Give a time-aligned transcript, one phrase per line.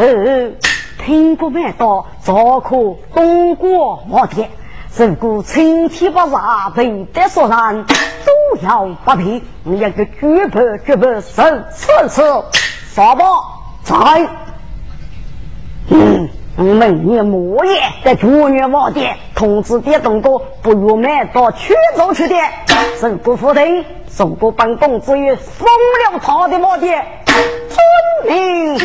[0.00, 0.56] 翠头
[1.04, 2.70] 听过没到，早可
[3.12, 4.48] 东过莫田。
[4.96, 8.32] 如果春天不杀，被得所难，都
[8.62, 9.42] 要不平。
[9.62, 12.22] 你一个举牌举牌，受此次，
[12.88, 13.26] 杀吧，
[13.82, 13.94] 在。
[15.90, 22.34] 嗯，明年末夜在九月王殿，通知点东哥不如买到曲州去的。
[23.02, 23.84] 如果否定，
[24.16, 27.04] 如果本公子于封了他的王殿，
[27.68, 27.78] 遵
[28.26, 28.78] 命，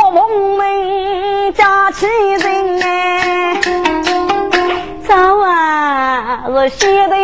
[0.00, 3.60] 不奉命加其人哎。
[5.06, 7.16] 早啊，我写的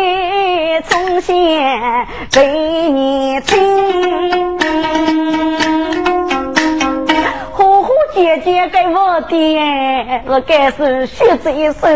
[0.87, 4.57] 从前给你听。
[8.13, 11.87] 姐姐给我的，我该是血债受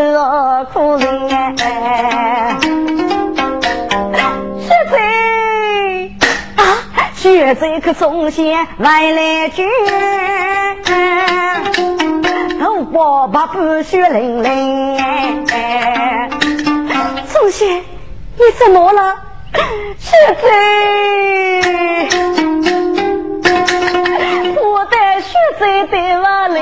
[0.72, 1.28] 苦人。
[4.60, 4.96] 血债
[6.56, 6.62] 啊，
[7.14, 9.66] 血债可从先来来去，
[12.60, 14.98] 头发把不血淋淋。
[17.26, 17.82] 从前
[18.36, 19.16] 你怎么了？
[19.98, 20.48] 血债。
[25.24, 26.58] 血债的瓦里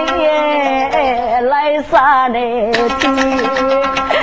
[1.48, 2.38] 来杀来
[2.98, 3.06] 天，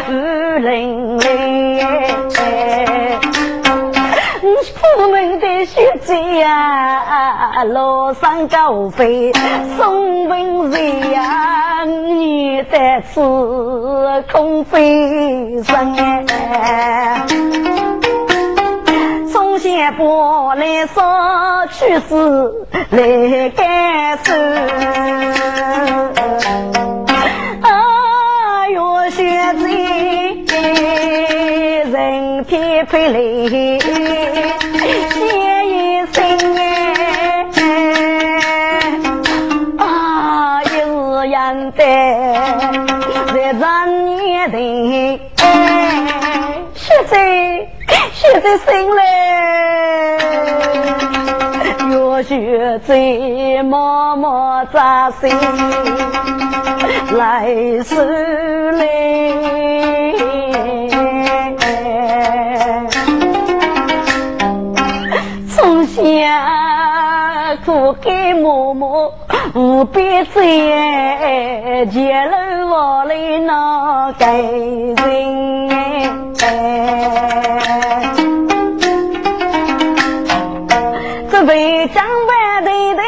[0.09, 0.11] 雨
[0.59, 2.16] 淋淋。
[4.99, 9.31] 我们的血债呀，路上高飞，
[9.77, 13.21] 送文人呀，你在此
[14.31, 15.95] 空飞身。
[19.59, 21.03] 先不来说
[21.71, 22.13] 去世
[22.91, 24.31] 来干手，
[32.47, 33.19] 天配来
[33.79, 35.19] 写
[35.65, 36.23] 一声
[36.57, 36.61] 哎，
[39.77, 39.83] 啊
[40.63, 40.65] 一
[41.29, 41.35] 样
[41.73, 41.77] 的
[43.33, 43.65] 在让
[44.15, 44.57] 年的
[46.73, 47.15] 学子。
[48.13, 48.65] 血在心
[48.95, 48.99] 嘞，
[52.23, 55.29] 血在默默扎心，
[57.11, 57.45] 来
[57.83, 59.66] 世嘞。
[65.97, 69.15] 从下苦海默默
[69.55, 74.95] 无边在，结了我来那感人
[81.47, 83.01] 为将万代代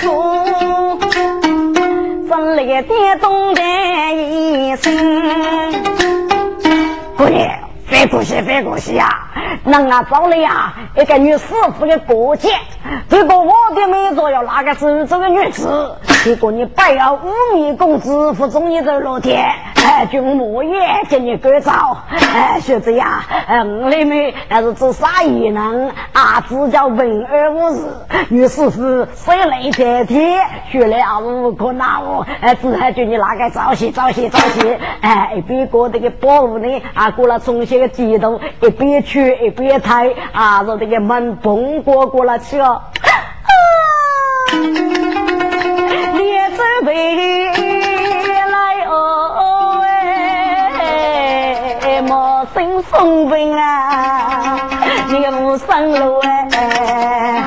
[0.00, 0.06] 苦，
[2.28, 3.60] 怎来点动的
[4.14, 4.94] 一生？
[7.16, 7.58] 姑娘。
[7.90, 9.27] 别过去，别过去呀！
[9.64, 12.50] 那俺找了呀，一个女师傅的过节。
[13.08, 19.50] 如果我的妹子要那个是这个女子，结果你拜了五米公子，不中你这老天，
[19.84, 20.78] 哎，君莫也
[21.08, 21.98] 给你改造。
[22.10, 26.44] 哎，学子呀，哎，我的妹还是做啥艺能啊？
[26.48, 27.84] 只叫文而无事。
[28.28, 30.36] 女师傅谁来代替？
[30.70, 34.78] 学了无可拿我，哎，只还叫你那个早些早些早些。
[35.00, 37.88] 哎，一边过这个保护呢，啊，过了中些。
[37.88, 42.82] 激动，一边去一边抬，啊，让这个门蹦过过了去 哦。
[42.92, 42.92] 啊，
[46.16, 47.46] 列子备
[48.46, 49.80] 来哦，
[50.80, 54.58] 哎，毛生送兵啊，
[55.10, 56.48] 你个无生路哎，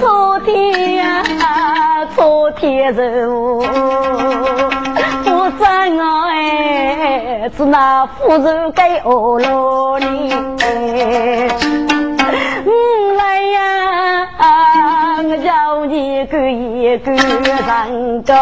[0.00, 1.22] 昨天呀，
[2.14, 3.59] 昨天人。
[7.40, 10.30] 哎，是那夫人给我罗你。
[12.66, 14.28] 嗯来呀，
[15.24, 18.34] 我叫你个一个人个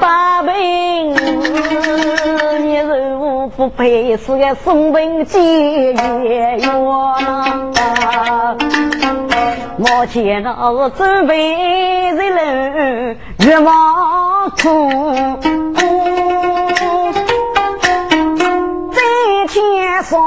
[0.00, 1.04] 八辈
[2.58, 8.56] 你如不配是个送文解冤呐。
[9.76, 11.54] 莫见那准备
[12.10, 13.16] 人人
[13.46, 14.90] 冤枉苦。
[19.46, 20.20] 天上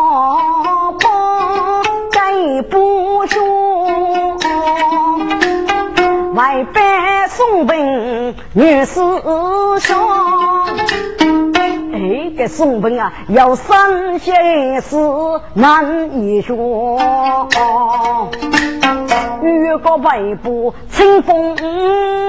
[0.99, 1.81] 宝
[2.11, 4.37] 盖不住，
[6.33, 8.99] 外边送本女士
[9.79, 10.67] 上。
[11.93, 14.33] 哎，这送本啊，要三些
[14.81, 14.97] 事
[15.53, 16.99] 难以说。
[19.41, 21.55] 越过北部清风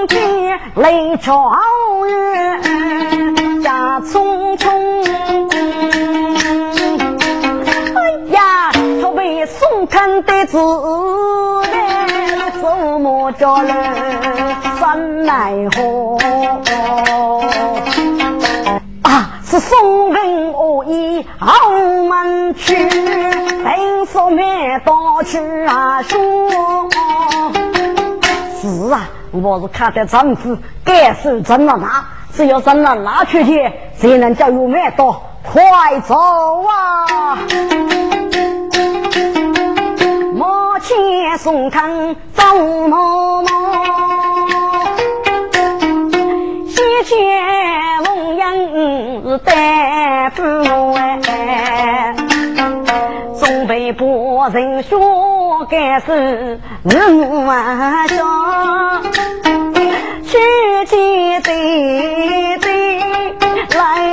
[0.07, 1.51] 天，泪朝
[2.07, 5.66] 雨，家匆匆。
[9.89, 10.57] 被宋康的子
[11.71, 13.73] 来，怎么着了？
[14.79, 16.17] 山奈何？
[19.03, 25.37] 啊，是宋文恶意傲慢去，凭什么到处
[25.67, 26.19] 啊说？
[28.61, 37.37] 是啊，我是看得丈夫该受真了拿，只要真了拿出去，才能叫有买到，快走啊！
[40.77, 42.43] 莫欠宋康走
[42.87, 43.49] 茫茫，
[46.69, 47.17] 西见
[48.05, 50.43] 凤阳是大夫
[50.93, 52.13] 哎，
[53.33, 59.01] 总被伯人说该是人万上，
[60.23, 60.37] 去
[60.85, 62.99] 见对对
[63.75, 64.06] 来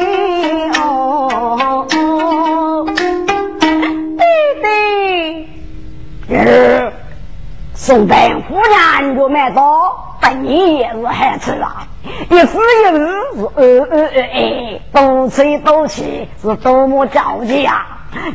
[7.84, 11.86] 宋代夫人就买到，本年也是孩子啊，
[12.30, 12.96] 一夫一儿
[13.36, 17.84] 是呃呃呃哎，多吹多气是多么着急呀！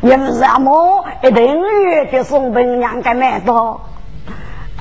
[0.02, 3.80] 你为什么一定要给宋本娘给买到？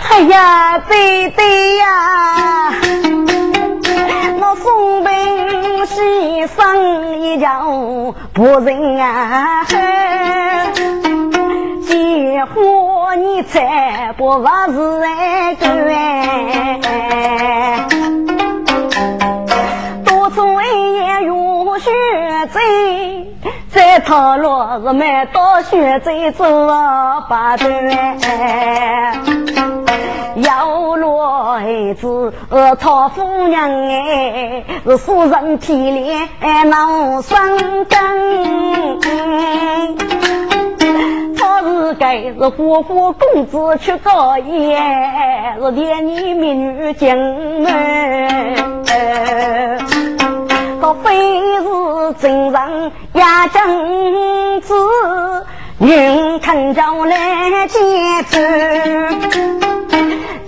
[0.07, 2.71] 哎呀，对对呀，
[4.37, 5.11] 那宋本
[5.87, 9.65] 牺牲一觉不人啊！
[9.67, 11.18] 嘿
[11.89, 17.87] 结婚你才不把是那个哎，
[20.05, 21.89] 多做一年有学
[22.53, 23.33] 贼，
[23.69, 26.67] 再套路是买到学贼走
[27.27, 28.19] 八段，
[30.43, 32.31] 要落孩子
[32.79, 36.29] 讨夫娘哎，是夫人体脸
[36.69, 37.97] 闹生根。
[42.29, 47.15] 是该是花花公子去高宴，是连你民女进
[47.63, 47.65] 门，
[50.79, 54.75] 他非是真人压正子，
[55.79, 57.79] 人看着来接
[58.29, 58.37] 住。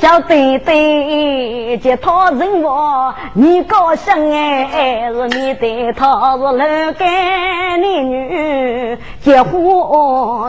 [0.02, 6.58] 叫对对，接他人我，你高兴哎，是你对他是楼
[6.98, 9.62] 干的女结婚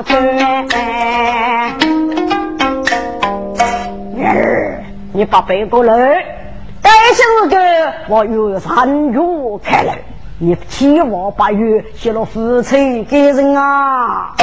[0.05, 0.17] 对。
[4.25, 4.83] 儿，
[5.13, 6.25] 你把背过来，
[6.81, 7.59] 该是个
[8.09, 9.21] 我有三月
[9.63, 9.93] 开了，
[10.39, 14.35] 你七娃八月写了夫妻给人啊。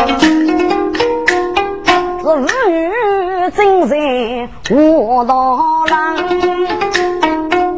[2.29, 6.15] 是妇女精神我道郎，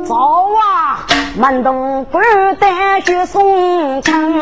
[0.03, 1.05] 早啊
[1.37, 2.19] 满东不
[2.59, 4.33] 带去宋康，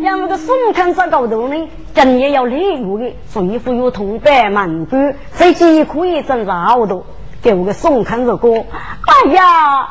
[0.00, 4.96] 要那个宋康在高头呢，今年要礼物的，所以富有同伴满足，
[5.36, 7.04] 这几可以挣好多，
[7.42, 8.64] 给我个宋康的歌，
[9.06, 9.88] 哎呀，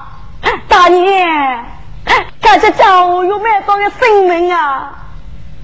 [0.69, 1.25] 大爷，
[2.41, 4.93] 感谢教育买到的生命啊，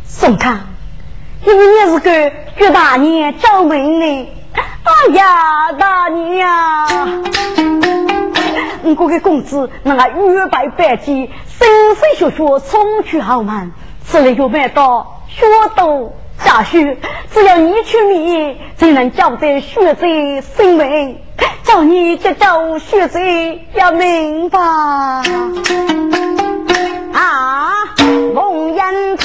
[0.03, 0.59] 宋康。
[1.43, 2.11] 因为你是个
[2.57, 6.87] 岳大年掌门呢，哎呀，大年呀！
[8.97, 13.71] 我给公子那个玉白百计，生生学学冲去豪门，
[14.05, 15.45] 此来就买到学
[15.75, 16.97] 多家学，
[17.31, 20.05] 只要你去迷，才能交代学者
[20.41, 21.19] 生命，
[21.63, 23.19] 叫你接到学者
[23.73, 24.59] 要明白
[27.13, 27.71] 啊，
[28.35, 29.17] 梦魇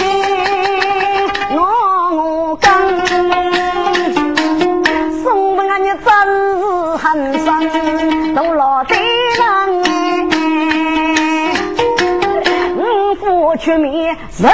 [13.66, 14.44] 去面，十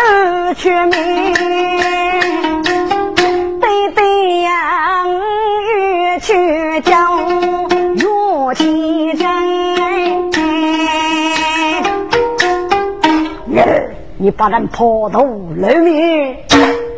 [0.55, 1.35] 去面，
[3.61, 7.19] 对对呀，越去叫
[7.95, 9.29] 越起真
[13.55, 13.85] 哎，
[14.17, 16.47] 你把人抛头露面。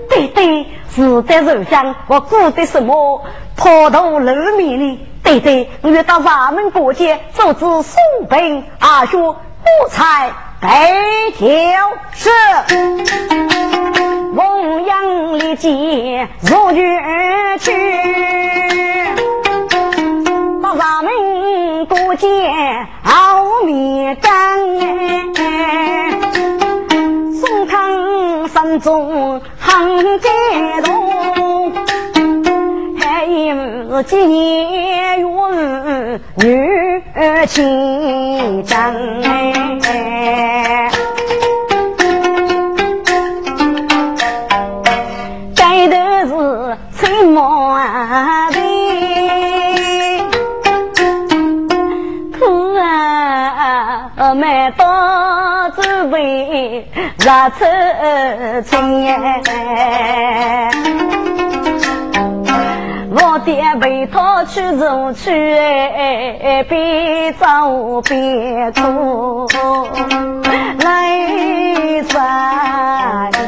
[0.09, 3.25] 对对，是在肉香，我顾得什么
[3.57, 5.01] 抛头露面呢？
[5.25, 9.35] 对对，我要到衙门过节，组织送兵阿叔五
[9.91, 10.69] 彩北
[11.37, 11.49] 条
[12.13, 12.31] 是
[14.35, 17.73] 凤阳里见如月去，
[20.63, 22.27] 到衙门过节
[23.05, 24.59] 熬米干。
[27.41, 30.29] 宋康山中很激
[30.83, 31.04] 动，
[33.53, 35.27] 是今年月
[36.37, 37.03] 女
[37.47, 40.91] 亲长哎，
[45.55, 45.97] 该的
[46.27, 46.33] 是
[46.97, 47.77] 春毛
[48.51, 48.59] 的，
[52.33, 57.67] 可啊，买到这位热车
[58.63, 60.71] 青哎。
[63.17, 65.31] 我爹为他去走去，
[66.69, 69.47] 边走边哭，
[70.81, 73.39] 泪洒衣。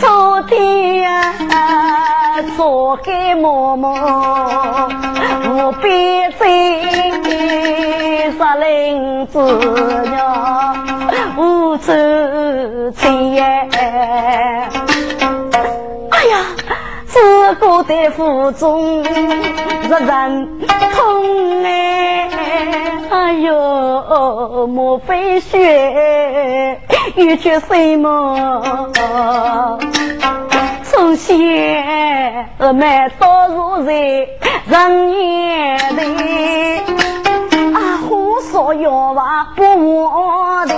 [0.00, 1.34] 昨天呀，
[2.56, 4.88] 做给嬷嬷，
[5.50, 6.46] 我别在
[8.38, 9.38] 杀林子
[10.14, 10.74] 呀。
[11.36, 11.92] 无走
[12.96, 13.34] 亲
[17.50, 20.60] 自古的腹中日人
[20.92, 22.28] 痛哎！
[23.10, 26.80] 哎呦，莫非血
[27.16, 28.88] 欲绝谁么？
[30.84, 36.80] 从前我买到如在人眼里。
[38.52, 39.62] 说要话不
[39.96, 40.74] 我的，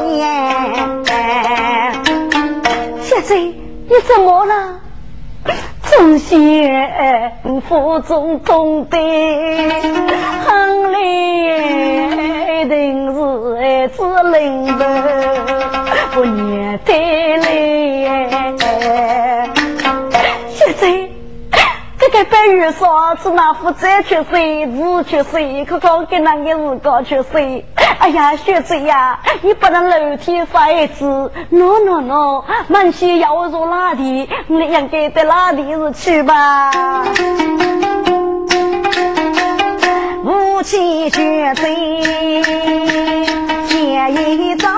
[3.02, 3.54] 现在你
[4.08, 4.80] 怎么了？
[5.96, 7.32] 从前
[7.68, 8.96] 腹中痛的
[10.46, 10.96] 亨利，
[12.68, 13.20] 定是
[13.60, 14.84] 爱子冷的
[16.14, 16.94] 不念再
[17.38, 17.46] 来，
[22.24, 27.64] 白玉说是那副债去睡，日去睡，可可跟那个日高去睡。
[27.98, 34.28] 哎呀，学子呀，你不能楼梯孩子，no no no，满血要入哪里？
[34.48, 36.70] 你应该在哪里是去吧？
[40.24, 41.62] 无妻学子，
[43.68, 44.68] 见一遭。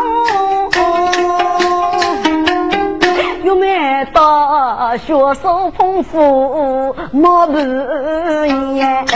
[4.12, 9.06] 到学手丰富莫不言，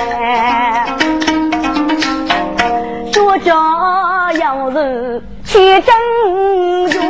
[3.13, 5.95] 学家要是千真
[6.87, 7.01] 如，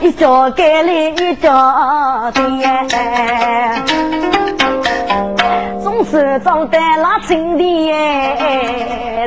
[0.00, 2.88] 一家改了一家店，
[5.82, 7.64] 总是找得那亲的，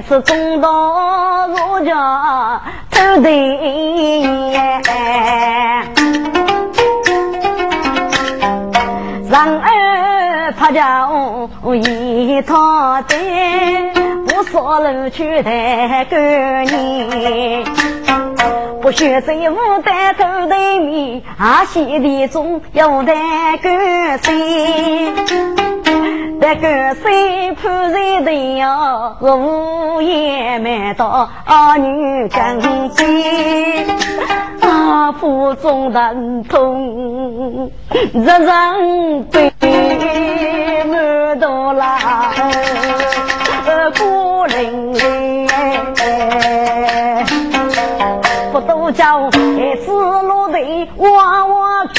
[0.08, 3.30] 是中道儒家头的。
[9.30, 13.99] 人儿拍脚一套的，
[14.40, 16.18] 不说路去抬个
[16.62, 17.66] 你，
[18.82, 25.14] 不学在武丹头对面，阿西的中有抬个谁？
[26.40, 29.18] 那个谁判谁的呀？
[29.20, 31.30] 无言没到
[31.78, 33.86] 女跟前，
[34.62, 37.74] 啊，腹中疼痛，
[38.14, 39.52] 人人对
[40.86, 42.32] 满肚拉，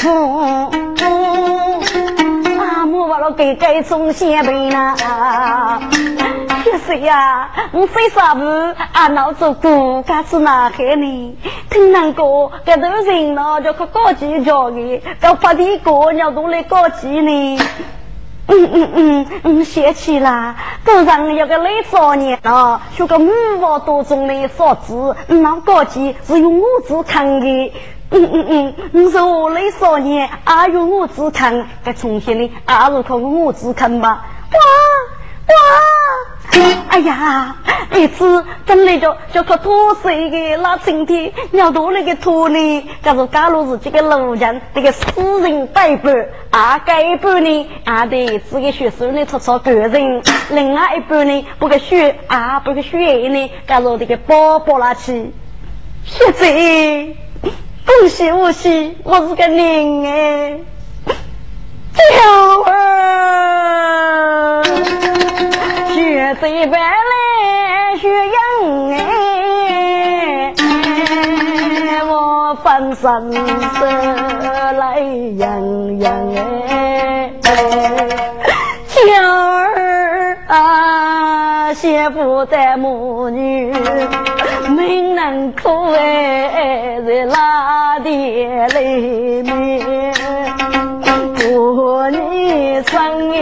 [0.05, 0.71] 哇哭。
[2.93, 4.95] 我把了给给从先辈呢，
[6.65, 8.43] 就是呀，我非啥不
[8.91, 11.37] 啊闹着过，该是哪海呢？
[11.69, 12.25] 听人讲，
[12.65, 17.59] 这头人呢就可高级教育，要发的歌要都来高级呢。
[18.47, 20.55] 嗯嗯嗯嗯，嫌弃啦，
[20.85, 23.29] 路上有个雷少年啊，学个五
[23.61, 27.71] 毛多钟的数字，那高级是用我字看的。
[28.13, 34.25] 嗯嗯嗯，你说我那少年，阿用我只看，该重新的阿如靠我只看吧。
[34.51, 34.59] 哇
[35.47, 35.55] 哇！
[36.89, 37.55] 哎呀，
[37.95, 42.89] 一次真的就就靠拖水的那今天尿多那个土呢？
[43.01, 45.05] 假如假如是这个路人，这个死
[45.41, 46.13] 人代表，
[46.49, 52.97] 啊，该一半呢，啊得自己学手呢，出出个人，另外一半呢，不给学啊，不给学
[53.29, 55.31] 呢，假如这个包包拉去，
[56.03, 57.30] 现在。
[57.85, 60.59] 恭喜恭喜，我是个人哎，
[61.93, 64.63] 娇儿，
[65.93, 68.35] 学对白来学样
[68.91, 70.53] 哎，
[72.07, 73.11] 我翻身色
[74.73, 74.99] 来
[75.37, 77.33] 样样哎，
[78.89, 78.95] 娇
[79.25, 83.73] 儿啊，媳妇的母女。
[84.91, 90.13] 没能哭哎，在拉的里面，
[92.83, 93.37] 生哎。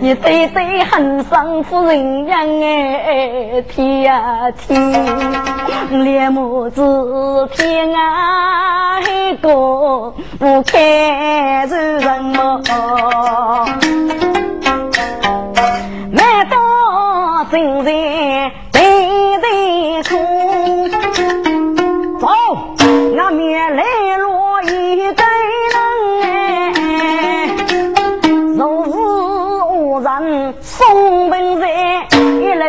[0.00, 4.76] 你对对很生夫人样哎，天呀天，
[6.02, 12.60] 连母子偏爱个不看是什么？
[17.58, 17.90] 每到正在
[18.70, 18.80] 对
[19.40, 20.14] 对哭，
[22.20, 22.28] 走，
[23.16, 23.82] 那面来
[24.18, 24.68] 落一
[25.12, 25.24] 个
[25.72, 25.76] 人
[26.22, 26.26] 哎，
[28.54, 31.66] 若人送本在，
[32.12, 32.62] 一路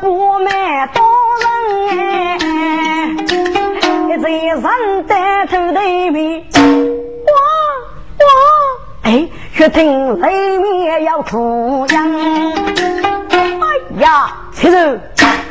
[0.00, 1.00] 不卖多
[1.40, 1.46] 人
[2.00, 2.00] 哎，
[4.08, 7.32] 一在人带头对面，哇
[8.18, 8.24] 哇，
[9.04, 12.59] 哎，却听雷鸣要出洋，哎
[13.98, 15.00] 呀，此时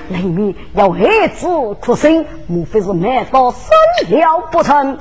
[0.10, 1.48] 雷鸣要孩子
[1.82, 3.60] 出生，莫非是卖到生
[4.10, 4.98] 了不成？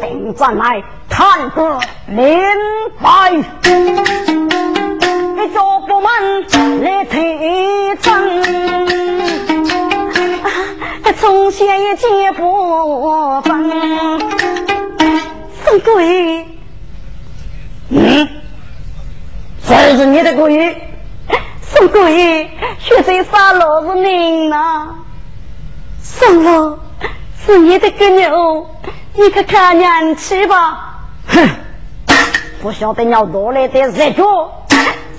[0.00, 2.26] 等转来看个明
[3.00, 3.42] 白，一
[5.52, 6.10] 脚不门
[6.82, 8.42] 来推针，
[11.20, 13.70] 从前也见不分。
[15.62, 16.46] 什鬼？
[17.90, 18.26] 嗯，
[19.68, 20.93] 这是你的鬼？
[21.74, 22.50] 什鬼？
[22.78, 24.88] 学生杀老子命呐！
[26.00, 26.78] 算了，
[27.44, 28.70] 是你的个牛。
[29.14, 31.48] 你可看年去吧，哼！
[32.62, 34.24] 不晓得要多来的热脚，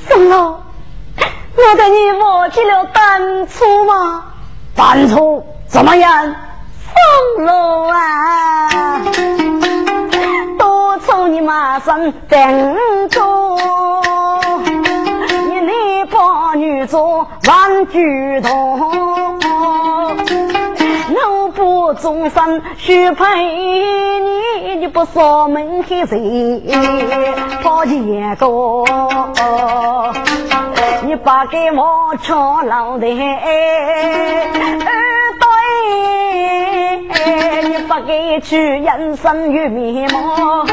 [0.08, 4.26] 宋老，我的你忘记了当初吗？
[4.76, 6.36] 当初怎么样？
[7.36, 9.02] 宋老啊，
[10.58, 13.22] 多愁你马上等着，
[16.56, 19.40] 女做玩具童。
[21.08, 23.26] 我不终身许配
[24.64, 26.64] 你，你不说门开谁
[27.62, 28.46] 跑前个？
[31.06, 33.42] 你不给我敲老的耳
[35.40, 35.48] 朵，
[37.70, 40.66] 你不给去人生与面貌。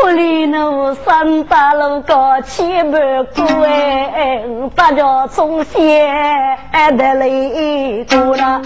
[0.00, 2.98] 可怜我三大路高千百
[3.34, 4.44] 苦哎，
[4.76, 6.56] 大家从先
[6.96, 8.62] 的泪过了，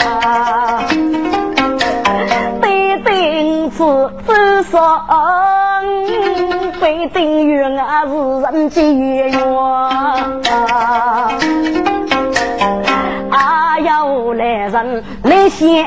[2.60, 5.06] 对对子至少
[6.78, 9.40] 非等于俺是人间月圆。
[13.32, 15.86] 啊哟，来人来先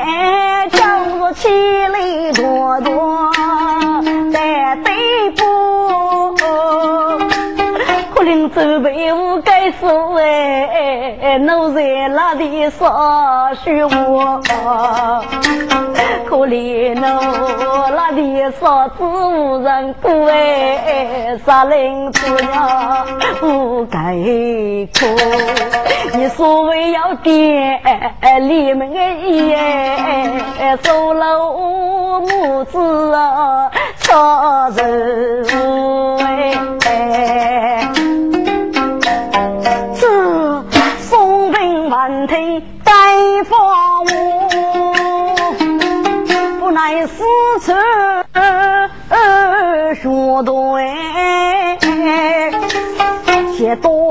[0.70, 0.84] 叫
[1.20, 3.30] 我起来多多，
[4.32, 5.44] 在对不？
[8.26, 12.90] 可怜走背无该说哎，奴在哪里说
[13.62, 15.22] 虚话？
[16.28, 17.00] 可怜奴
[17.94, 23.06] 哪里说子无人顾哎，杀人子呀
[23.38, 24.16] 不该
[24.92, 25.06] 哭。
[26.18, 27.80] 你所谓要点
[28.40, 28.98] 里面的
[29.38, 35.46] 烟，收了母子啊，超人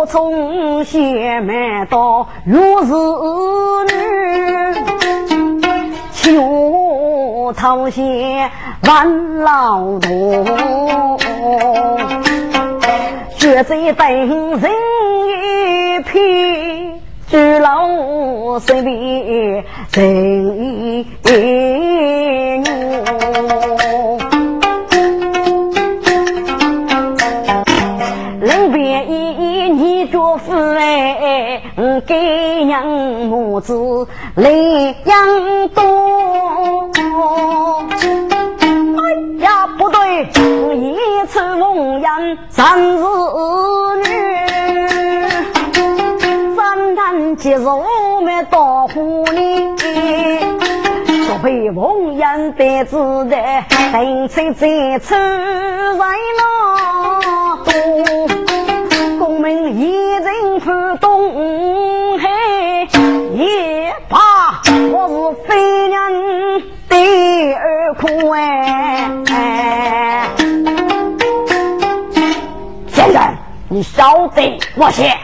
[0.06, 2.94] 从先买到如是
[3.86, 3.91] 女，
[6.13, 8.50] 求讨些
[8.88, 11.18] 万劳动，
[13.38, 14.72] 绝在等人
[15.32, 16.20] 一批，
[17.28, 20.04] 知老身边人
[20.94, 21.06] 女。
[21.24, 22.62] 岳
[32.08, 34.52] 给娘母子来
[35.06, 35.82] 养多。
[38.98, 39.02] 哎
[39.39, 40.26] 呀，不对，
[40.76, 43.04] 一次红颜三是
[43.98, 44.06] 女，
[46.56, 47.84] 三坛接肉
[48.24, 49.76] 没到府里，
[51.26, 53.36] 说被红颜得知的，
[53.91, 56.06] 等车再出来
[56.38, 56.41] 了
[57.65, 57.74] 多。
[59.18, 61.32] 公门一人赴东，
[64.91, 69.12] 我是非人第二苦哎！
[72.88, 73.36] 先生，
[73.69, 75.15] 你晓得我些？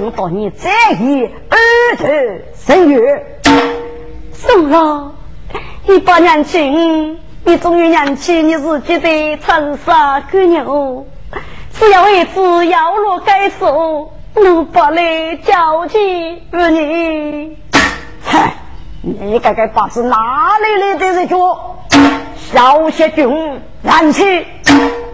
[0.00, 3.00] 如果你在意儿子生育，
[4.32, 5.12] 宋老，
[5.86, 11.06] 你把年轻，你终于年轻，你自己的长沙狗牛，
[11.72, 17.58] 只要一次要落该手，能把来交起于你。
[18.24, 18.54] 嗨，
[19.04, 20.16] 你该该把是哪
[20.58, 21.76] 里来的人说？
[22.36, 24.46] 小谢军，燃气，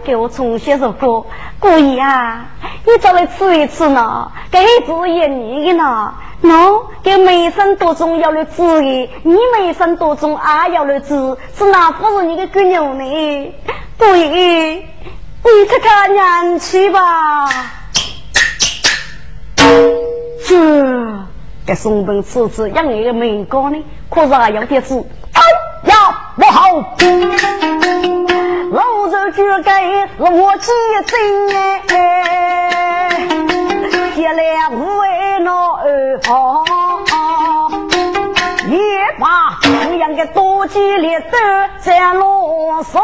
[0.03, 1.25] 给我重新首歌。
[1.59, 2.45] 姑爷啊，
[2.85, 4.31] 你再来吃一次呢？
[4.51, 6.13] 给子也你的呢？
[6.43, 13.53] 喏，给每生多种要来治的，你每生多种也要来治，是哪不是你的姑娘呢？
[13.97, 17.49] 姑爷，你看看年气吧。
[20.47, 20.55] 这
[21.69, 24.95] 给松本次子养一个美高呢，可是还要点子。
[25.83, 25.93] 呀，
[26.35, 26.67] 不好！
[28.71, 30.71] 老子就该我几
[31.05, 31.55] 斤
[31.89, 33.11] 哎，
[34.15, 36.63] 接了五位老二好，
[38.67, 38.79] 也
[39.19, 41.37] 把这样的多几列都
[41.77, 42.99] 在罗松，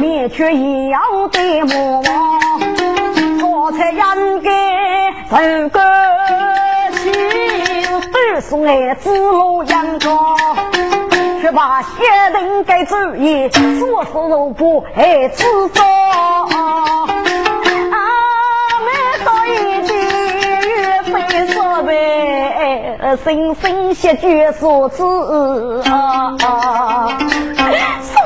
[0.00, 4.50] 灭绝一样的魔王，做才应该
[5.30, 5.80] 这个
[8.40, 10.36] 送来子路阳光。
[11.40, 11.88] 却把血
[12.32, 15.84] 人该主意，说死如不还自杀。
[17.92, 18.00] 阿
[18.84, 18.90] 妹
[19.22, 19.94] 说一句，
[20.68, 24.96] 岳飞说呗，声声血绝所致。
[24.98, 25.06] 宋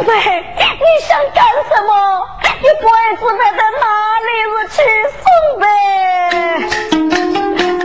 [0.06, 0.10] 飞，
[0.78, 1.92] 你想干什么？
[2.62, 3.84] 你不会是在哪
[4.24, 4.80] 里是去
[5.20, 5.22] 送
[5.60, 5.64] 呗？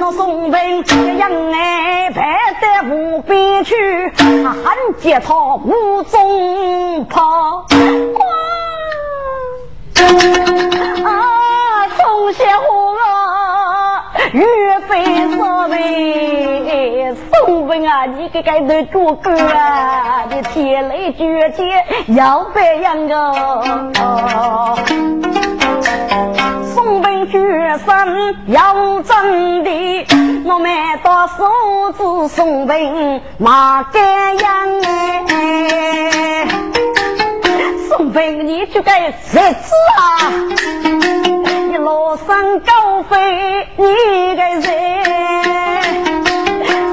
[0.09, 3.75] 那宋飞这样哎，派得无边去。
[4.15, 7.65] 他喊接他无中跑，
[11.03, 11.09] 啊，
[11.97, 12.45] 宋小
[13.03, 15.03] 啊，岳飞
[15.35, 15.75] 说的，
[17.33, 21.67] 宋文啊，你给该的诸葛啊，你天雷绝剑
[22.15, 23.33] 要这样个。
[27.25, 30.05] 决胜要争的，
[30.45, 30.69] 我们
[31.03, 31.45] 到手
[31.97, 36.47] 指宋兵马敢样哎！
[37.89, 40.31] 宋兵你就该谁知啊？
[41.69, 45.03] 你落山高飞你该谁？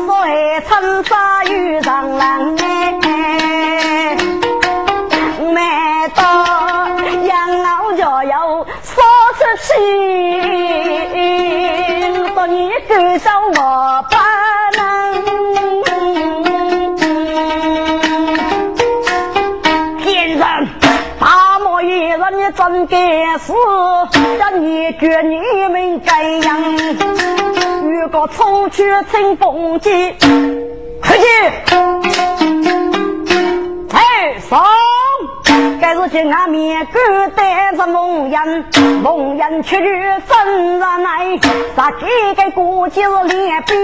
[0.07, 2.74] 所谓长沙遇上狼哎！
[9.75, 9.81] 说出
[11.13, 11.19] 去，
[12.35, 14.17] 说你够上我不
[14.77, 14.81] 能。
[19.99, 20.05] 天
[20.39, 20.41] 人，
[21.19, 23.53] 大漠一人你真该死，
[24.39, 25.39] 让你觉你
[25.73, 26.57] 们该样。
[27.83, 30.15] 如果出去乘风急，
[31.03, 31.25] 快去。
[33.93, 34.63] 哎，上！
[35.81, 38.65] 该是见俺面哥带着蒙人，
[39.03, 39.87] 蒙人却去
[40.27, 41.39] 分了来，
[41.77, 43.75] 咋几个过节脸比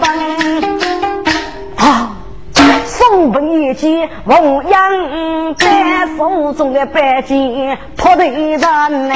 [0.00, 0.04] 分？
[1.76, 2.16] 啊！
[2.84, 9.14] 松本一击，蒙人在手中的白金托对人呢？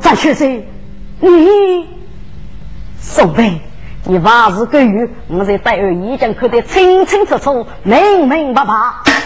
[0.00, 0.62] 张学生，
[1.20, 1.86] 你
[3.00, 3.67] 松本。
[4.10, 8.72] 你万事各语，我在待二已经看得清清楚楚、明明白白。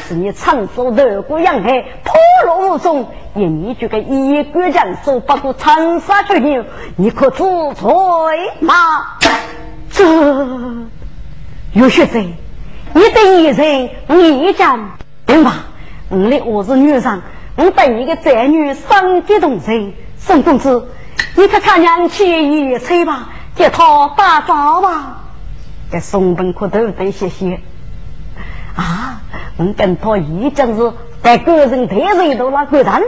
[0.08, 2.14] 是你长手头过洋海，破
[2.44, 6.64] 落无踪，一你就给一国将手不过长沙绝牛，
[6.96, 7.44] 你可知
[7.76, 7.86] 罪
[8.58, 8.74] 吗？
[9.88, 10.04] 这
[11.74, 12.32] 有学生，
[12.92, 15.66] 你等一人，你讲对吧？
[16.08, 17.22] 我的我是女人，
[17.54, 19.94] 我等一个宅女生的动心。
[20.18, 20.88] 宋公子，
[21.36, 23.28] 你可看娘去一吹吧。
[23.54, 25.22] 接他打招吧，
[25.90, 27.60] 给松本可都得谢谢
[28.74, 29.20] 啊！
[29.58, 33.02] 我跟他一经是在个人特人都那个人，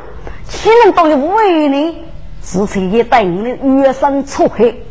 [0.46, 1.96] 岂能当一为呢？
[2.42, 4.84] 自己也等你月生出黑，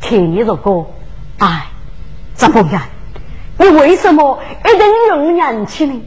[0.00, 0.86] 听你这歌，
[1.38, 1.66] 哎，
[2.34, 2.82] 怎么样？
[3.58, 6.02] 你为什么一定用年轻呢？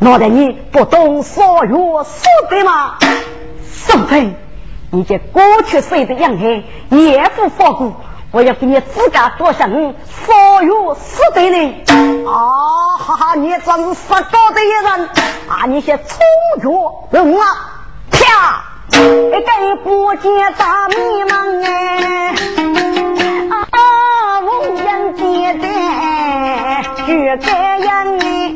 [0.00, 2.04] 难道你不懂所约说
[2.50, 2.98] 的吗？
[3.64, 4.34] 松本，
[4.90, 7.94] 你这过去谁的样黑，也不发过。
[8.34, 9.94] 我要给你自家做成
[10.26, 11.72] 所有死的人
[12.26, 12.98] 啊！
[12.98, 15.08] 哈哈，你真是死高的一人
[15.48, 15.66] 啊！
[15.68, 16.18] 你些粗
[16.60, 16.68] 脚
[17.12, 17.46] 人啊，
[18.10, 18.64] 啪！
[18.90, 20.96] 一个不见大迷
[21.28, 22.34] 茫哎！
[23.70, 27.52] 啊，无言接待就这
[27.86, 28.54] 样哎！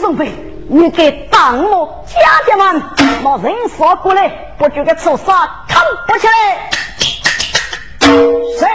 [0.00, 0.30] 宋飞，
[0.68, 2.80] 你给当我家姐们，
[3.24, 6.70] 把人杀过来，不就给处杀，扛不起来！
[8.14, 8.66] 是，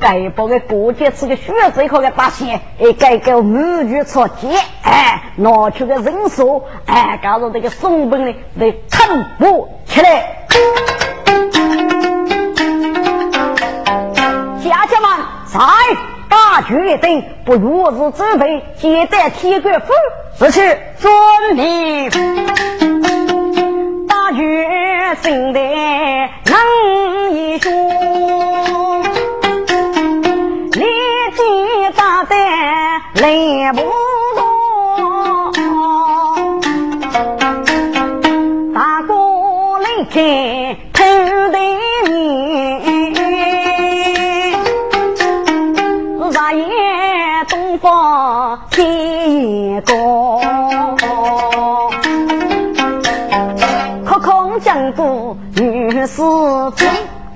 [0.00, 4.50] 该把个过节吃个血水口给打线，哎，该个母具出钱，
[4.82, 10.46] 哎，拿出个人手，哎，搞到这个松本呢，得撑不起来。
[14.62, 15.10] 家家们，
[15.46, 15.60] 在
[16.28, 19.92] 大局一定，不如日之备，接待铁官府，
[20.38, 22.83] 此去遵命。
[24.24, 24.40] 大决
[25.20, 25.60] 心的
[26.46, 26.56] 能
[27.34, 27.70] 一说，
[30.72, 30.82] 立
[31.36, 31.42] 即
[31.94, 32.38] 大胆
[33.16, 33.82] 来不
[34.34, 35.60] 动，
[38.72, 39.12] 大哥
[39.80, 40.22] 来开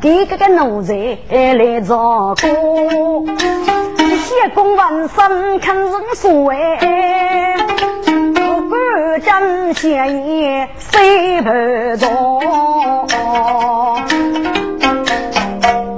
[0.00, 0.94] 给个个奴才
[1.54, 3.26] 来照顾。
[3.98, 7.56] 谢公万生看人所哎，
[8.04, 11.50] 官将闲言谁不
[11.96, 12.08] 着？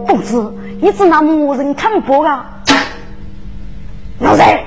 [0.07, 2.63] 公子，你是那无人看破啊？
[4.19, 4.65] 奴才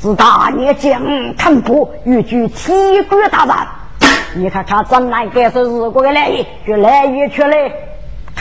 [0.00, 1.02] 是大年将
[1.36, 3.66] 看破，欲举提官大战。
[4.36, 7.72] 你看看，咱来该是日过的来意，就来意出来，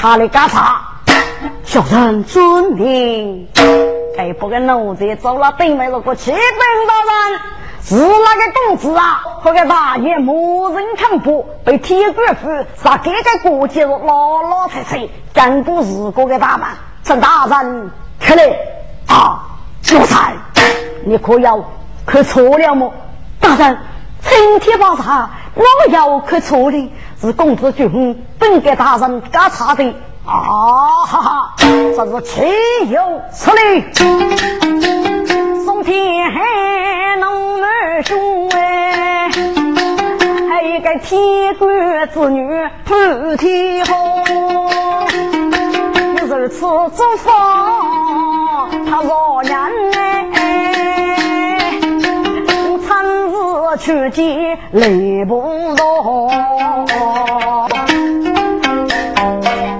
[0.05, 0.83] 他的干啥？
[1.63, 3.49] 小人遵命。
[4.15, 6.39] 该不个奴才走了对面，如果启禀
[6.87, 7.39] 大人，
[7.81, 17.89] 是那个公子啊，和个大爷没人看破，被铁官府杀给个过节老老实实，干过日过的大办，请大人
[18.19, 18.43] 出来
[19.07, 19.41] 啊！
[19.81, 20.33] 奴才，
[21.03, 21.65] 你可要
[22.05, 22.93] 看错了么？
[23.39, 23.75] 大人。
[24.21, 26.91] 青天宝茶，我要可错的，
[27.25, 29.83] 是公子君本该大人干茶的
[30.27, 31.05] 啊！
[31.07, 32.43] 哈哈，这是岂
[32.91, 32.99] 有
[33.31, 33.83] 此理！
[35.65, 39.31] 宋天海能儿兄哎，
[40.49, 42.47] 还一个天官之女
[42.85, 43.95] 潘天后，
[46.13, 49.71] 你如此做法，他若娘
[53.77, 56.29] 去见雷不动，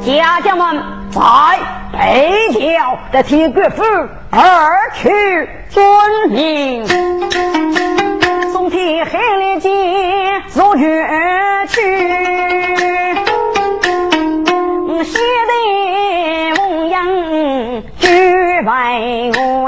[0.04, 1.22] 家将们在
[1.94, 3.84] 北郊的铁官府
[4.32, 5.10] 而去
[5.70, 6.86] 遵命，
[8.52, 9.72] 送天海里见
[10.54, 10.84] 入军
[11.68, 11.82] 去，
[15.04, 15.54] 写的
[16.58, 17.08] 弘扬
[17.98, 18.08] 举
[18.66, 19.00] 百
[19.64, 19.66] 位。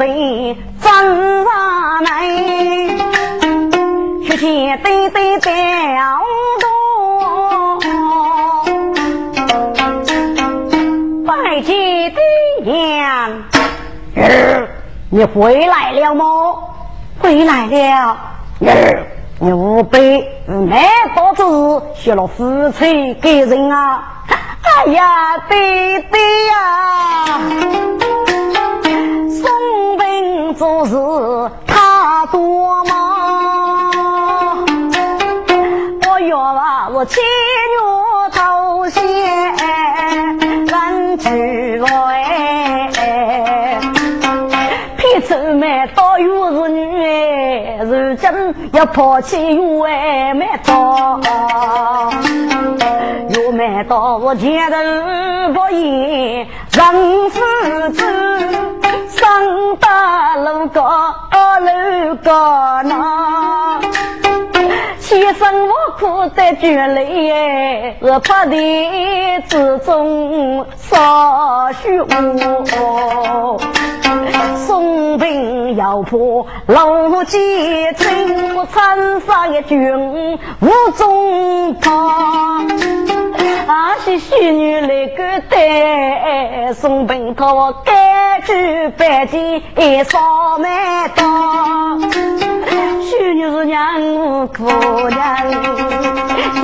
[0.00, 2.22] 为真上来，
[4.24, 5.52] 却见对对表
[6.62, 6.64] 哥，
[11.26, 11.76] 拜见
[12.14, 12.22] 爹
[12.64, 12.80] 娘。
[14.16, 14.68] 儿，
[15.10, 16.24] 你回来了吗？
[17.20, 18.16] 回来了。
[18.60, 19.06] 儿，
[19.38, 20.82] 你无辈没
[21.14, 24.02] 多子，写了夫妻给人啊！
[24.62, 27.38] 哎呀，爹爹呀！
[29.28, 29.44] 送
[30.60, 30.94] 做事
[31.66, 32.92] 他多忙，
[36.06, 37.24] 我愿把我妻女
[38.36, 38.40] 都。
[46.20, 48.30] 没到又是女哎，如今
[48.72, 51.18] 要抛弃又哎没到，
[53.30, 54.76] 又没到我前头
[55.54, 57.40] 不言人夫
[57.92, 58.04] 子。
[59.08, 60.82] 生大路高，
[61.60, 63.80] 路高那，
[65.10, 68.56] 千辛万苦在举来，我怕的
[69.48, 73.58] 之中少许误。
[74.54, 81.90] 送兵要破老街城，我参杀一军无中跑。
[83.66, 89.60] 阿是虚女来个带，送兵他我该去北京
[90.04, 91.98] 扫麦刀。
[93.02, 94.64] 虚女是娘母姑
[95.08, 95.50] 娘，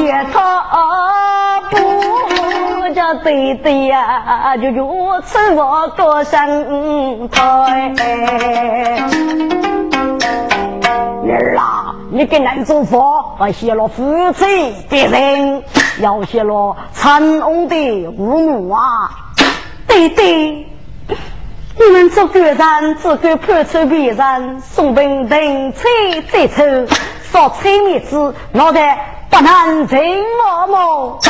[0.03, 1.75] 也他不
[2.95, 7.93] 叫对对呀，就如此我多生胎。
[11.29, 15.63] 儿啊，你给俺做佛，我写了夫妻的人，
[16.01, 19.11] 要写了成恩的父母啊！
[19.89, 20.67] 对对，
[21.79, 25.89] 你们做官人只管判处别人，送兵等车
[26.31, 26.65] 再抽，
[27.37, 31.21] 烧菜面子，脑袋不能听我么？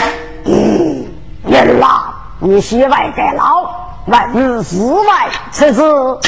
[0.44, 1.04] 嗯，
[1.50, 3.68] 人啦，你西外该老，
[4.06, 6.20] 万日之外此子，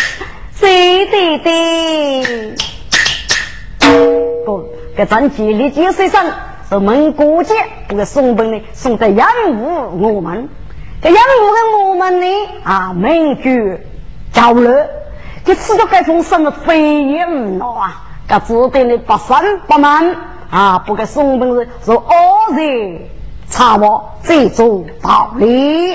[0.58, 2.56] 对对对，
[4.44, 4.64] 不，
[4.96, 6.26] 给咱几里几岁生，
[6.68, 7.54] 是蒙古节，
[7.88, 10.48] 这个送本呢，送在杨武我们，
[11.00, 12.26] 这杨武跟我们呢
[12.64, 13.78] 啊，名句
[14.32, 14.74] 交流，
[15.44, 18.06] 这吃着该从什么飞檐了啊？
[18.28, 20.14] 这指定的不三不满
[20.50, 22.04] 啊，不给送本是是恶
[22.54, 23.00] 人，
[23.48, 25.94] 查我这种道理。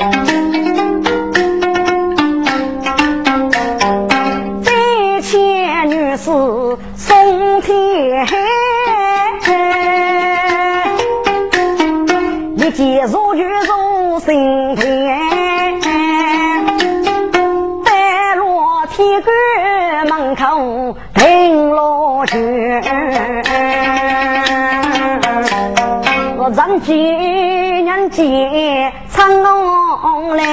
[28.27, 30.43] 年见长龙来。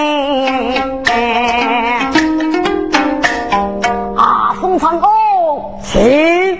[4.16, 5.08] 啊，宋长公，
[5.82, 6.58] 请，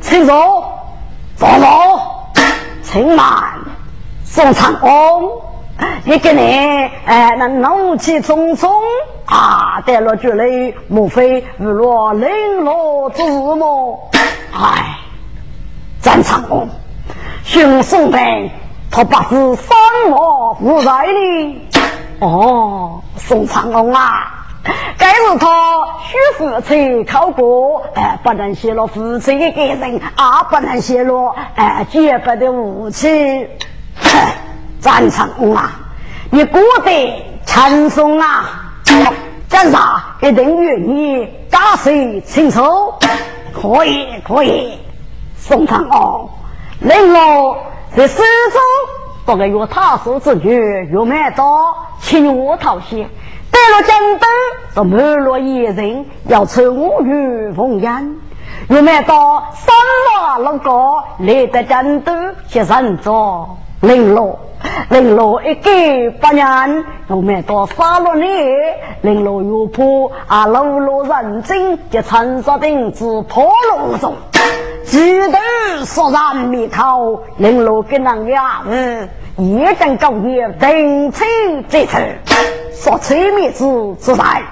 [0.00, 0.64] 请坐，
[1.36, 2.30] 坐坐，
[2.82, 3.26] 请慢，
[4.24, 5.40] 宋长公，
[6.04, 6.40] 你跟你
[7.06, 8.70] 哎，那怒气冲冲
[9.26, 14.10] 啊，带了这里，莫非遇了零落之么？
[14.52, 14.96] 哎，
[16.00, 16.68] 张长公，
[17.42, 18.50] 寻宋兵，
[18.96, 19.76] 他不是三
[20.10, 21.68] 我不在哩。
[22.18, 24.32] 哦，宋长公啊。
[24.96, 33.46] 该是他许夫妻考过，哎，不能泄露夫妻的个人，啊，不能泄露哎绝不得武器。
[34.80, 35.72] 张长公啊，
[36.30, 38.72] 你过得轻松啊！
[39.50, 42.94] 干啥一定愿意加税清楚？
[43.52, 44.78] 可以，可以。
[45.36, 46.30] 宋长公，
[46.80, 47.58] 令我
[47.94, 48.60] 在手中
[49.24, 53.08] 不个月踏实之举，越买到，请我讨谢。
[53.50, 54.28] 到了江东，
[54.74, 58.16] 是满落一人，要抽五玉凤烟。
[58.68, 59.74] 又买到三
[60.20, 60.70] 瓦六个，
[61.18, 63.48] 来到江东去认着
[63.80, 64.38] 零落，
[64.88, 68.28] 零落一给八年，又买到三六年，
[69.02, 74.14] 零落又破啊，六落认真，就长沙丁子破路中，
[74.84, 75.38] 几头
[75.84, 81.26] 索然灭口，零落跟人家嗯，一阵高业定亲
[81.68, 81.98] 这次。
[82.72, 83.64] 说催灭之
[84.00, 84.42] 之代，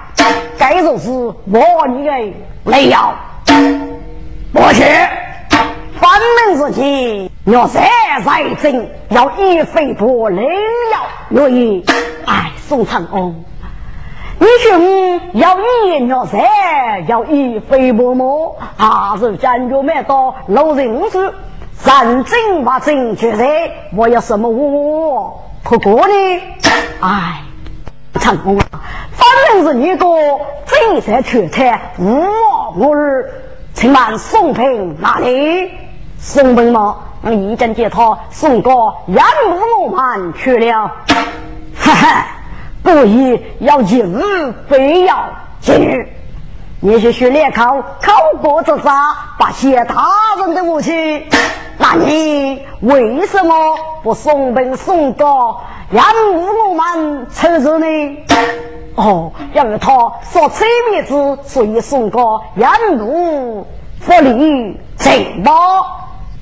[0.57, 2.11] 该就是我你的
[2.65, 3.13] 雷要，
[4.51, 4.83] 不是。
[5.99, 7.89] 反门之计，要再
[8.23, 10.47] 再争，要一飞不灵
[10.91, 11.85] 要愿意。
[12.25, 13.43] 哎，宋长公，
[14.39, 16.41] 你兄要一要三，
[17.07, 21.33] 要一飞不摸，还是坚决买到老人子，
[21.73, 26.41] 三真八真绝对，我有什么我可过呢？
[27.01, 27.41] 哎。
[28.17, 28.81] 成功啊！
[29.11, 30.07] 反正是你个
[30.65, 32.23] 真才缺财，无
[32.75, 33.29] 我儿，
[33.73, 35.69] 请问宋平哪里？
[36.19, 38.71] 宋平嘛，一阵接他宋哥
[39.07, 39.17] 引
[39.49, 40.91] 我们去了。
[41.77, 42.25] 哈哈，
[42.83, 45.25] 故意要今日，非要
[45.59, 46.07] 今日。
[46.79, 49.15] 你是学练考，考过这啥？
[49.37, 50.07] 把谢大
[50.39, 51.25] 人的武器，
[51.77, 53.53] 那你为什么
[54.03, 55.25] 不送本宋哥？
[55.89, 57.85] 让我们承受呢？
[58.95, 59.91] 哦，因为他
[60.31, 63.67] 说催面子，所以送个让路
[63.99, 65.11] 福利怎
[65.43, 65.51] 么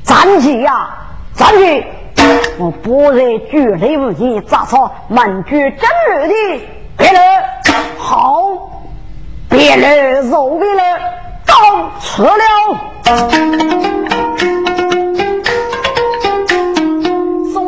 [0.03, 0.89] 站起呀？
[1.35, 1.83] 站起！
[2.57, 5.89] 我不在距离无近，咋说门居正
[6.27, 6.61] 日的？
[6.97, 7.19] 别了，
[7.97, 8.43] 好，
[9.49, 10.81] 别了，肉别了，
[11.45, 11.55] 到
[11.99, 12.33] 吃了。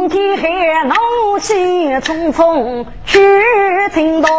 [0.07, 0.47] 天黑
[0.87, 3.19] 怒气冲冲去
[3.91, 4.29] 听到，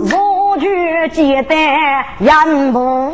[0.00, 1.56] 若觉简单
[2.20, 3.12] 言不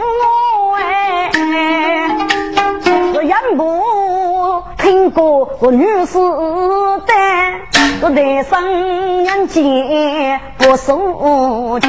[5.65, 7.15] 我女士的，
[8.03, 9.47] 我的生人。
[9.47, 11.89] 间不受教。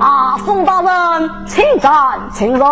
[0.00, 1.92] 啊，宋大人，请站，
[2.32, 2.66] 请坐。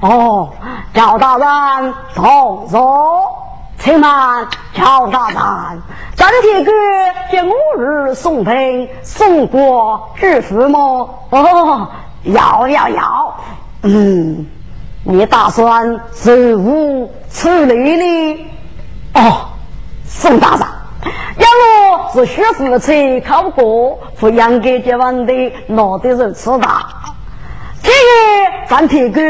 [0.00, 0.50] 哦，
[0.92, 3.38] 赵大人，同坐，
[3.78, 5.38] 请慢，赵大人，
[6.16, 6.72] 张铁哥
[7.30, 11.08] 接我儿送陪送过知府么？
[11.30, 11.88] 哦，
[12.24, 13.34] 要要要，
[13.82, 14.44] 嗯，
[15.10, 18.46] 你打算随无处理呢？
[19.14, 19.48] 哦，
[20.04, 20.60] 宋大人，
[21.38, 21.48] 要
[21.88, 25.32] 我是学夫妻考过，抚养给这万的，
[25.66, 26.68] 拿的人吃的。
[27.82, 29.22] 今日咱铁哥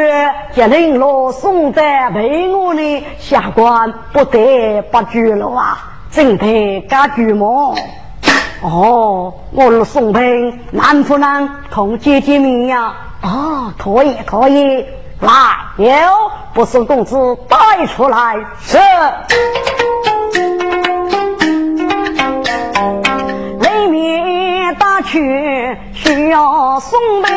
[0.52, 1.80] 接领了宋德
[2.12, 5.78] 陪我呢，下官不得不拘了啊！
[6.10, 7.76] 正得家居么？
[8.62, 12.94] 哦，我是宋平，南夫人同姐姐面呀？
[13.22, 14.84] 哦，可以可以，
[15.20, 15.30] 来，
[15.76, 15.88] 有
[16.54, 17.16] 不是公子
[17.48, 18.78] 带出来是。
[23.60, 27.28] 里面打去需要送呗。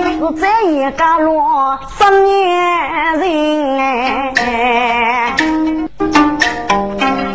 [0.00, 5.34] 是这一个罗十年人哎，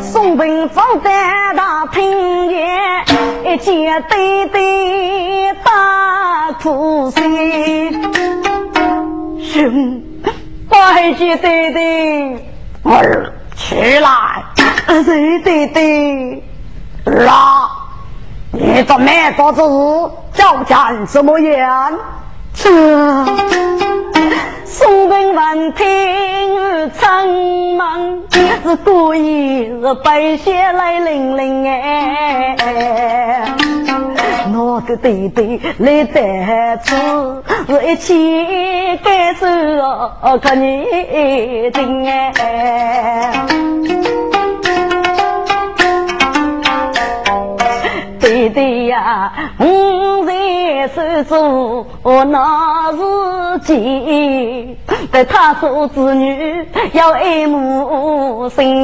[0.01, 3.04] 送兵放在大厅前，
[3.55, 7.23] 一见对对大哭声，
[9.41, 10.03] 兄，
[10.67, 12.49] 快去对对
[12.83, 14.43] 儿起来，
[15.45, 16.43] 对对
[17.05, 17.69] 儿啊，
[18.51, 19.61] 你这没做子
[20.33, 21.93] 叫战什么样？
[22.53, 22.69] 这
[24.65, 25.85] 宋兵闻听
[26.91, 28.21] 苍茫，
[28.63, 32.55] 是故意是白雪来淋淋哎，
[34.53, 36.95] 我的弟弟来得此，
[37.67, 39.47] 是一起感受
[40.39, 40.85] 看你
[41.71, 43.31] 情哎，
[48.19, 49.84] 弟弟呀，我
[51.23, 54.77] 中那是己，
[55.11, 58.83] 在他说子女要爱母心，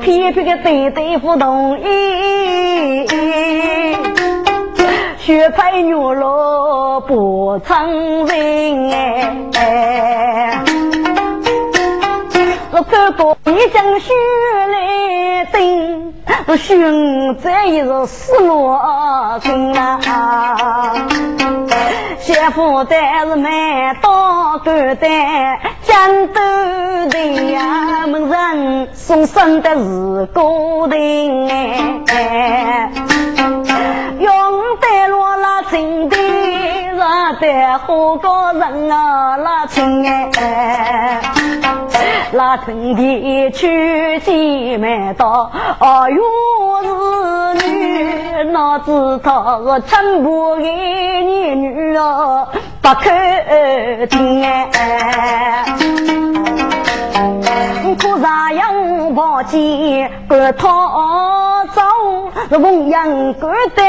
[0.00, 3.06] 偏偏个弟弟不同意，
[5.18, 10.59] 血菜牛肉不承认哎。
[12.92, 14.12] 我哥哥一将血
[14.68, 16.12] 来顶，
[16.46, 20.94] 我兄在一日失落心啊。
[22.18, 25.06] 媳妇但是蛮刀干的，
[25.82, 26.40] 江都
[27.12, 31.48] 人呀，门人送生的是高定
[32.08, 32.90] 哎，
[34.18, 34.32] 用
[34.80, 36.16] 得落那情的，
[36.96, 41.20] 让得好个人啊那情哎。
[42.32, 45.50] 那春天去姐妹到，
[45.80, 46.22] 哎呦
[46.84, 52.46] 是女，哪知道是陈伯的女儿
[52.80, 53.10] 不可
[54.06, 55.64] 听哎。
[57.98, 61.82] 可啥样跑起赶逃走，
[62.48, 63.82] 是凤阳赶得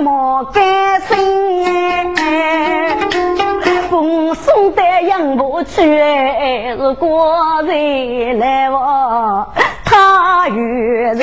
[0.00, 2.98] 莫甘心哎。
[3.88, 9.48] 风送得扬不去，是国人来往
[9.84, 11.18] 他与人。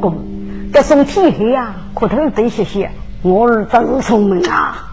[0.00, 0.14] 公，
[0.72, 2.90] 这送天黑呀，可头得谢谢，
[3.22, 4.84] 我儿真是聪明啊！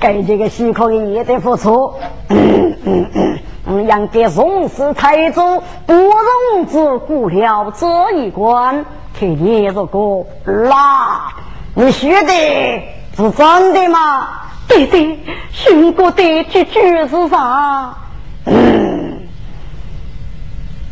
[0.00, 1.94] 该这个西口也得付出。
[2.28, 5.40] 嗯嗯嗯，嗯，应该荣氏太祖
[5.86, 8.84] 不容之过了这一关，
[9.18, 11.32] 替你这个拉。
[11.76, 12.32] 你说的
[13.16, 14.28] 是真的吗？
[14.68, 15.18] 对对，
[15.50, 17.94] 寻过的句句是啥？
[18.46, 19.28] 嗯，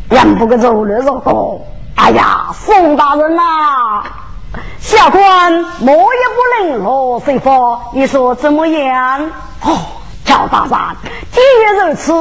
[0.09, 1.61] 杨不个走了走过。
[1.95, 4.03] 哎呀，宋大人呐，
[4.79, 7.51] 下官莫也不能落谁法，
[7.93, 9.21] 你说怎么样？
[9.61, 9.79] 哦，
[10.25, 12.13] 赵大人，既然如此，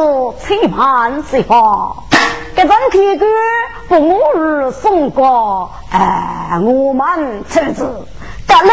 [0.47, 1.97] 请判谁法？
[2.55, 3.29] 这张铁杆
[3.89, 8.07] 不我儿送过，哎，我们车子。
[8.47, 8.71] 大人，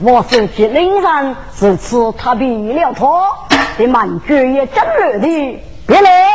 [0.00, 3.06] 我手机铃声是此他毙了他，
[3.78, 6.26] 你满绝也真热的，别来！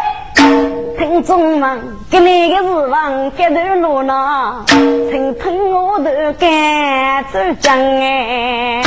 [0.98, 8.82] 听众们，给你个日王给头路呢，请听我的该走讲哎。